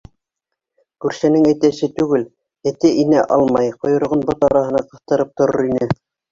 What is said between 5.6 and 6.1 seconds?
ине.